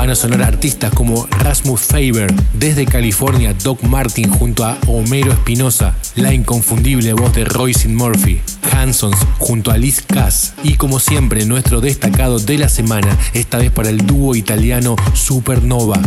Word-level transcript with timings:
van 0.00 0.08
a 0.08 0.14
sonar 0.14 0.42
artistas 0.42 0.94
como 0.94 1.26
Rasmus 1.26 1.82
Faber, 1.82 2.32
desde 2.54 2.86
California 2.86 3.52
Doc 3.52 3.82
Martin 3.82 4.30
junto 4.30 4.64
a 4.64 4.78
Homero 4.86 5.30
Espinosa, 5.30 5.94
la 6.14 6.32
inconfundible 6.32 7.12
voz 7.12 7.34
de 7.34 7.44
Royce 7.44 7.86
Murphy, 7.86 8.40
Hansons 8.72 9.18
junto 9.38 9.70
a 9.70 9.76
Liz 9.76 10.00
Cass 10.00 10.54
y 10.62 10.76
como 10.76 11.00
siempre 11.00 11.44
nuestro 11.44 11.82
destacado 11.82 12.38
de 12.38 12.56
la 12.56 12.70
semana, 12.70 13.14
esta 13.34 13.58
vez 13.58 13.70
para 13.72 13.90
el 13.90 13.98
dúo 14.06 14.34
italiano 14.34 14.96
Supernova. 15.12 16.00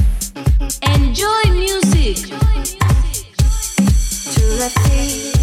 Enjoy 0.82 1.52
music. 1.52 2.34
To 4.34 4.42
the 4.58 5.43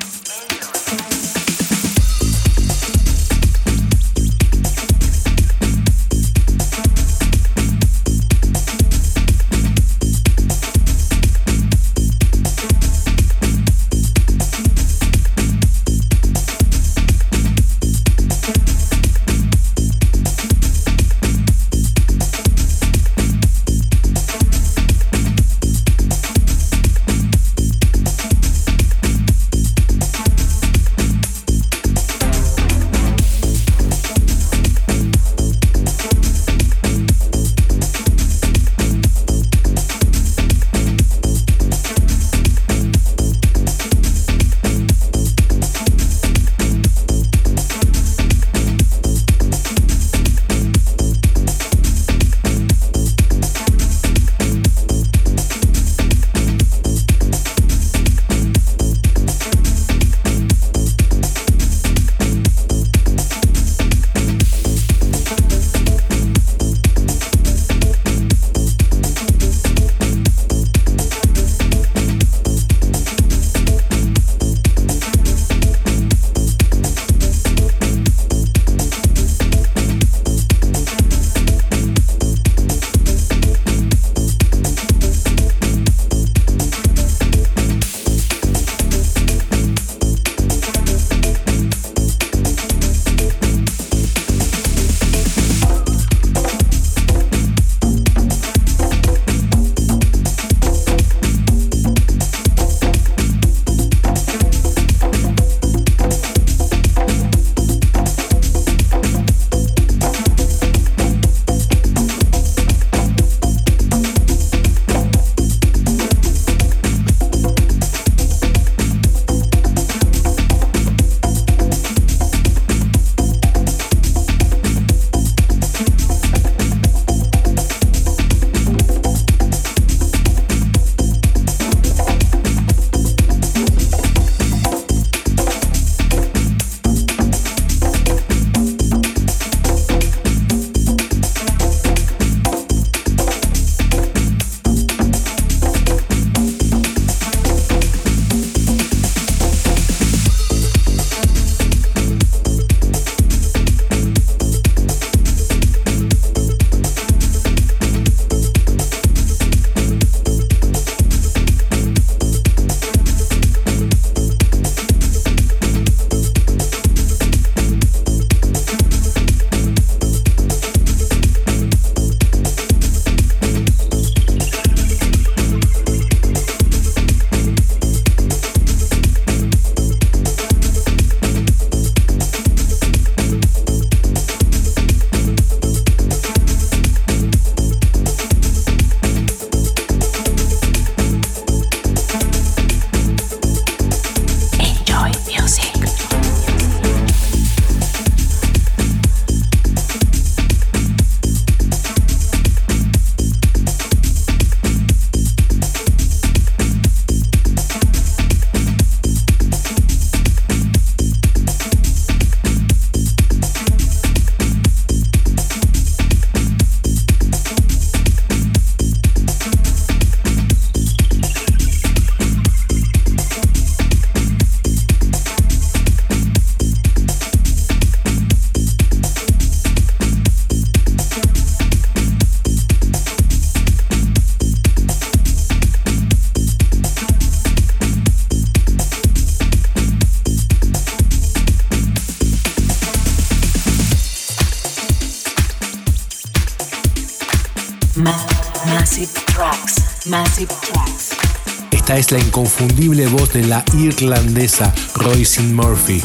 Inconfundible 252.61 253.07
voz 253.07 253.33
de 253.33 253.47
la 253.47 253.63
irlandesa 253.73 254.71
Royce 254.95 255.41
Murphy. 255.41 256.03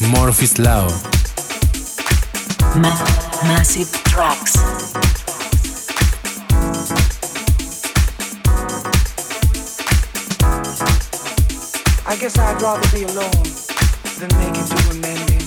Murphy's 0.00 0.58
Law. 0.58 0.88
massive 3.44 3.90
Tracks. 4.04 4.56
I 12.06 12.16
guess 12.16 12.38
I'd 12.38 12.62
rather 12.62 12.88
be 12.92 13.04
alone 13.04 13.44
than 14.18 14.30
make 14.38 14.56
it 14.56 14.66
to 14.72 14.90
amending. 14.90 15.44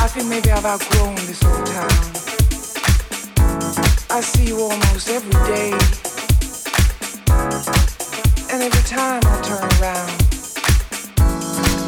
I 0.00 0.08
think 0.08 0.28
maybe 0.28 0.52
I've 0.52 0.64
outgrown 0.64 1.16
this 1.26 1.42
old 1.44 1.66
town. 1.66 1.90
I 4.10 4.20
see 4.20 4.46
you 4.46 4.60
almost 4.60 5.08
every 5.08 5.32
day. 5.52 6.03
And 8.54 8.62
every 8.62 8.84
time 8.84 9.20
I 9.24 9.40
turn 9.42 9.68
around, 9.82 10.10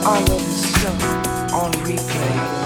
all 0.04 0.32
of 0.32 0.42
it's 0.42 0.66
stuck 0.66 1.52
on 1.54 1.70
replay. 1.84 2.65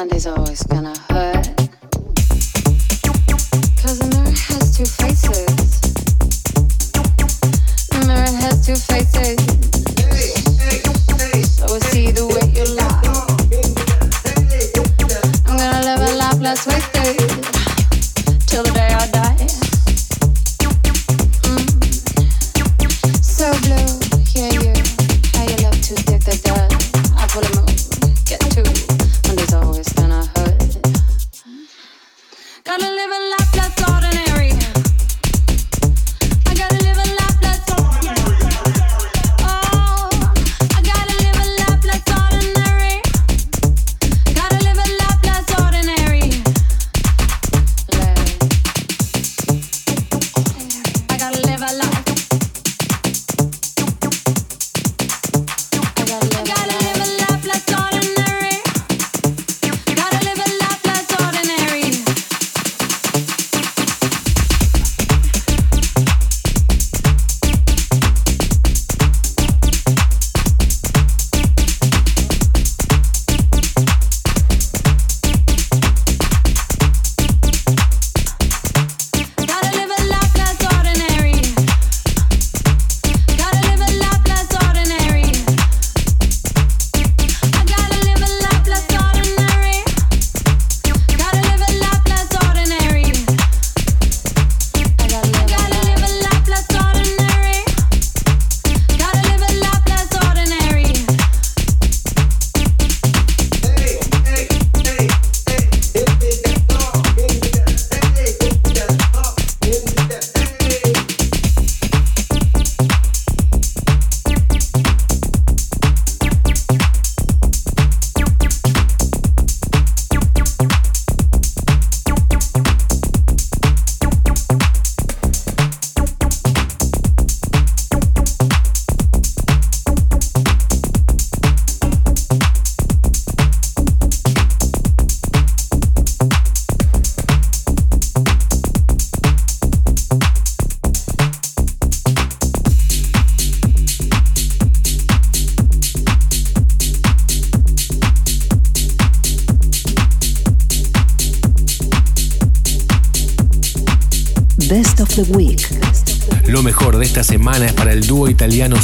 Monday's 0.00 0.26
always 0.26 0.62
gonna 0.64 0.94
hurt. 1.10 1.39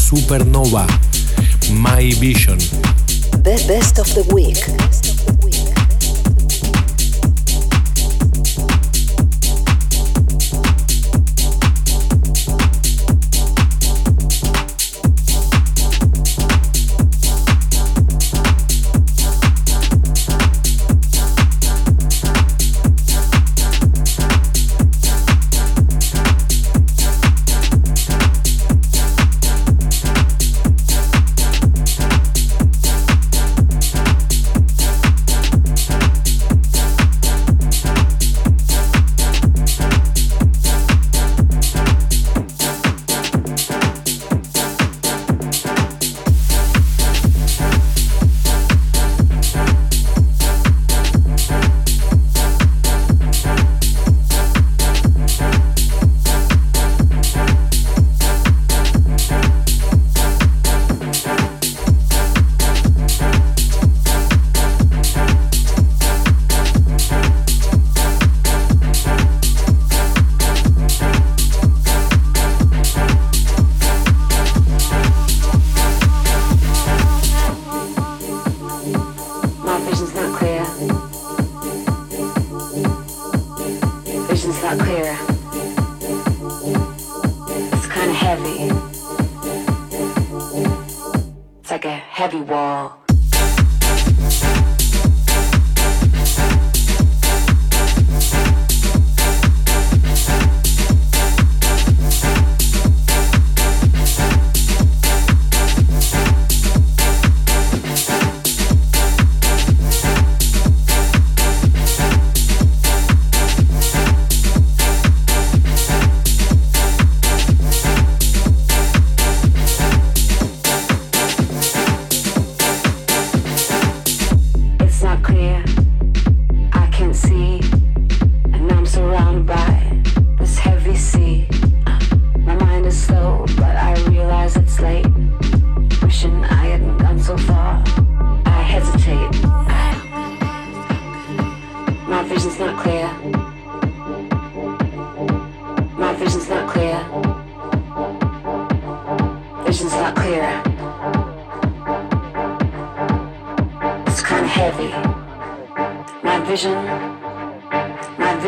Supernova, 0.06 0.86
My 1.72 2.14
Vision. 2.14 2.55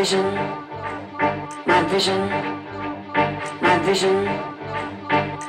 vision, 0.09 0.33
my 1.67 1.83
vision, 1.83 2.29
my 3.61 3.77
vision, 3.85 4.25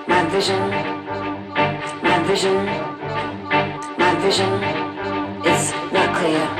my 0.07 0.25
vision, 0.29 0.71
my 2.03 2.23
vision, 2.25 2.67
my 3.97 4.15
vision. 4.21 4.53
Is 5.47 5.73
not 5.93 6.15
clear. 6.15 6.60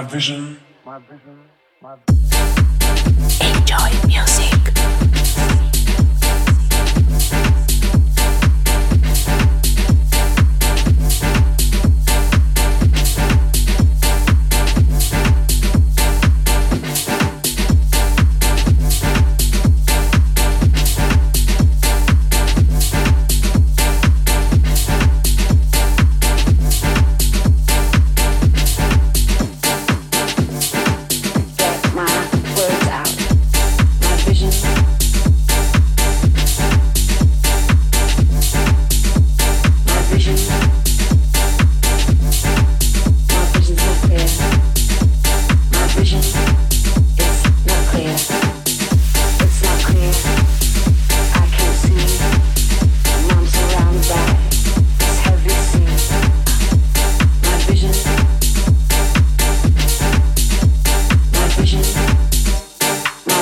Enjoy 0.00 0.47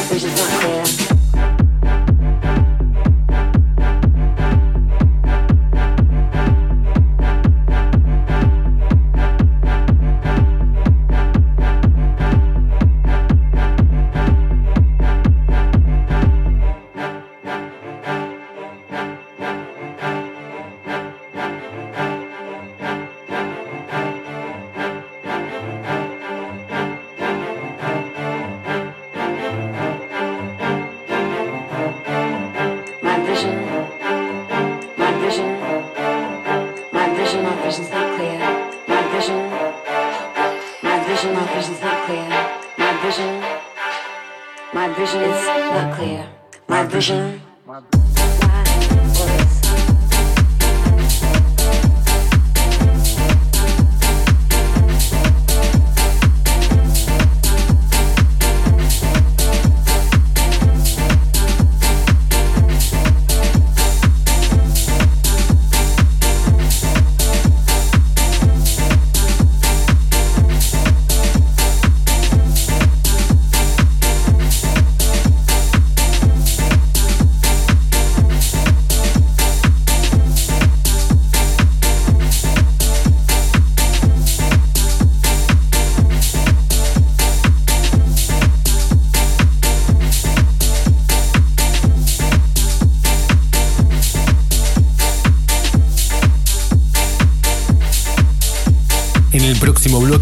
message 0.09 0.31
is 0.31 0.37
not 0.37 0.61
clear. 0.61 1.16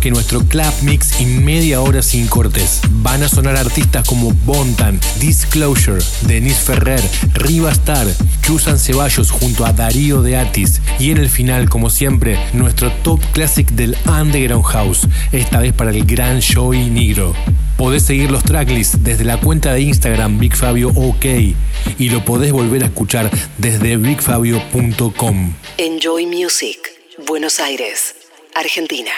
Que 0.04 0.10
nuestro 0.10 0.40
club 0.40 0.70
mix 0.82 1.18
y 1.18 1.24
media 1.24 1.80
hora 1.80 2.02
sin 2.02 2.26
cortes. 2.26 2.82
Van 2.90 3.22
a 3.22 3.28
sonar 3.30 3.56
artistas 3.56 4.06
como 4.06 4.32
Bontan, 4.44 5.00
Disclosure, 5.18 6.04
Denise 6.26 6.60
Ferrer, 6.60 7.00
Riva 7.32 7.70
Star, 7.70 8.06
Chusan 8.42 8.78
Ceballos 8.78 9.30
junto 9.30 9.64
a 9.64 9.72
Darío 9.72 10.20
de 10.20 10.36
Atis 10.36 10.82
y 10.98 11.10
en 11.10 11.16
el 11.16 11.30
final, 11.30 11.70
como 11.70 11.88
siempre, 11.88 12.38
nuestro 12.52 12.92
top 13.02 13.18
classic 13.32 13.70
del 13.70 13.96
Underground 14.04 14.66
House, 14.66 15.08
esta 15.32 15.60
vez 15.60 15.72
para 15.72 15.90
el 15.90 16.04
gran 16.04 16.42
Joey 16.42 16.90
Negro. 16.90 17.34
Podés 17.78 18.02
seguir 18.02 18.30
los 18.30 18.44
tracklists 18.44 19.02
desde 19.02 19.24
la 19.24 19.40
cuenta 19.40 19.72
de 19.72 19.80
Instagram 19.80 20.38
BigFabio 20.38 20.90
OK 20.90 21.24
y 21.98 22.08
lo 22.10 22.22
podés 22.26 22.52
volver 22.52 22.82
a 22.82 22.86
escuchar 22.88 23.30
desde 23.56 23.96
bigfabio.com. 23.96 25.54
Enjoy 25.78 26.26
Music, 26.26 26.76
Buenos 27.26 27.58
Aires, 27.58 28.14
Argentina. 28.54 29.10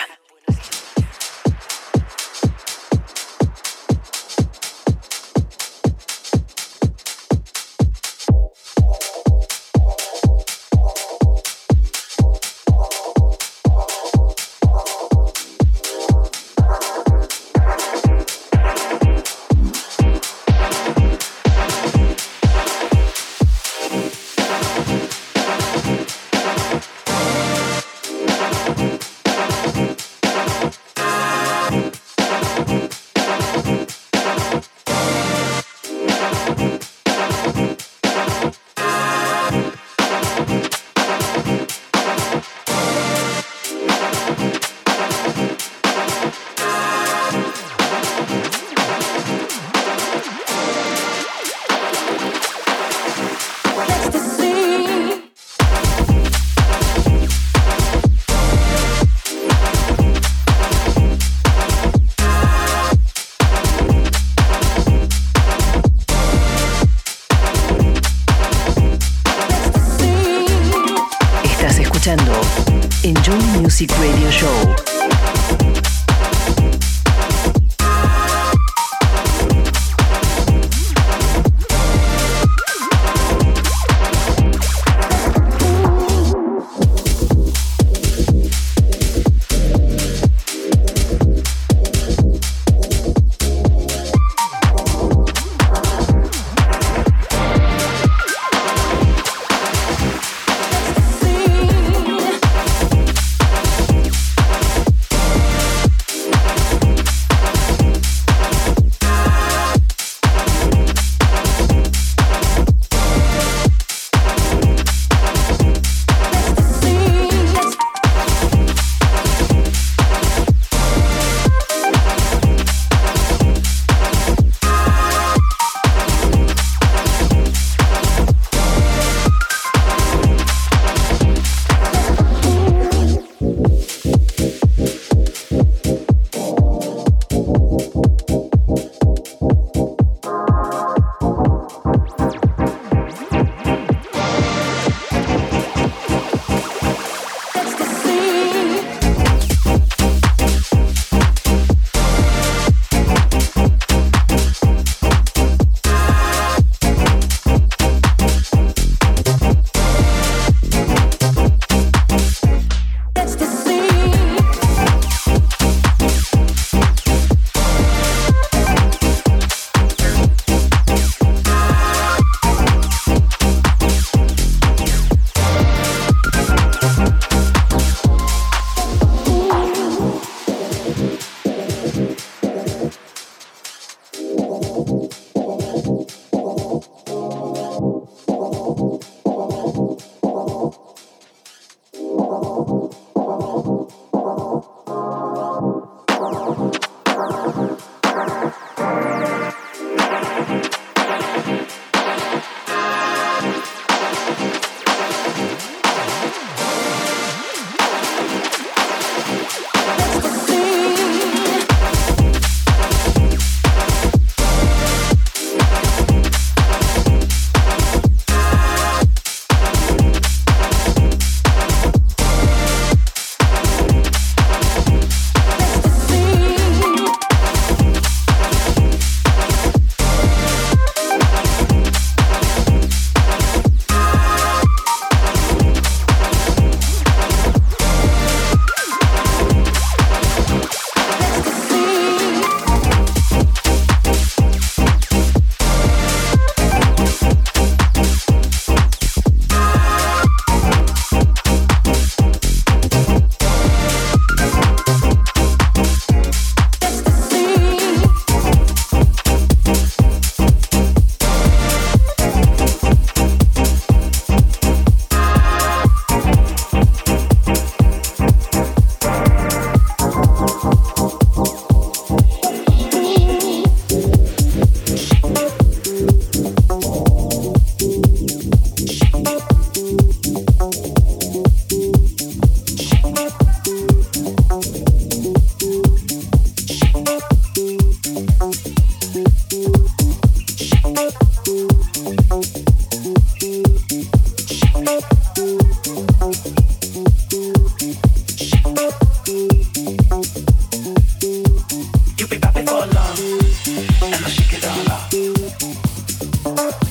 Wow. 306.57 306.86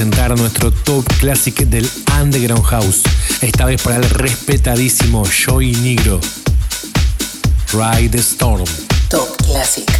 Presentar 0.00 0.34
nuestro 0.38 0.72
top 0.72 1.04
classic 1.18 1.56
del 1.66 1.86
Underground 2.22 2.64
House. 2.64 3.02
Esta 3.42 3.66
vez 3.66 3.82
para 3.82 3.98
el 3.98 4.08
respetadísimo 4.08 5.24
Joey 5.26 5.72
Negro. 5.72 6.18
Ride 7.74 8.08
the 8.08 8.18
Storm. 8.18 8.64
Top 9.10 9.36
Classic. 9.44 9.99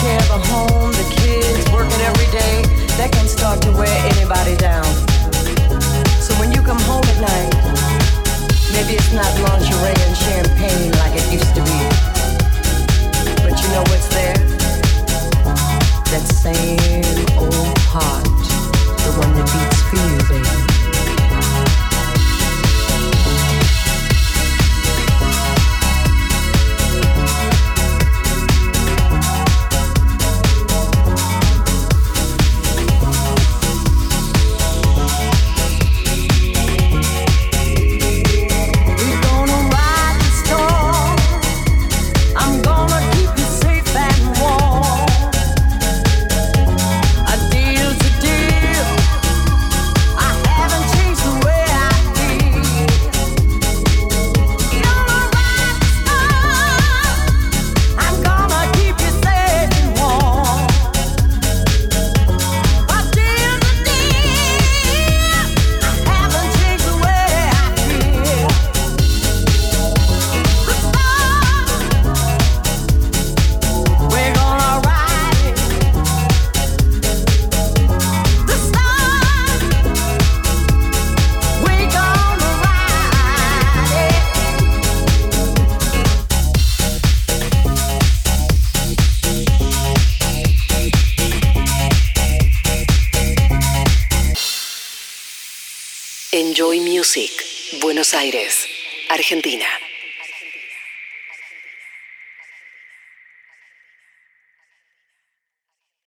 care 0.00 0.20
of 0.32 0.44
home, 0.46 0.92
the 0.92 1.06
kids, 1.16 1.64
working 1.72 2.00
every 2.00 2.28
day, 2.30 2.62
that 2.98 3.10
can 3.12 3.26
start 3.26 3.62
to 3.62 3.70
wear 3.72 3.96
anybody 4.12 4.56
down. 4.56 4.84
So 6.20 6.34
when 6.40 6.52
you 6.52 6.60
come 6.60 6.80
home 6.80 7.04
at 7.04 7.18
night, 7.20 7.52
maybe 8.72 8.94
it's 8.98 9.12
not 9.12 9.28
lingerie 9.40 9.96
and 9.96 10.16
champagne 10.16 10.92
like 11.00 11.14
it 11.16 11.26
used 11.32 11.54
to 11.54 11.62
be. 11.62 11.78
But 13.44 13.56
you 13.62 13.68
know 13.72 13.84
what's 13.88 14.08
there? 14.08 14.36
That 16.12 16.24
same 16.28 17.04
old 17.38 17.78
heart, 17.88 18.24
the 19.04 19.12
one 19.22 19.32
that 19.36 19.46
beats 19.52 19.80
for 19.88 19.96
you, 19.96 20.40
baby. 20.40 20.85